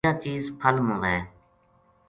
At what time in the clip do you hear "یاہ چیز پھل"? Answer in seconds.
0.05-0.75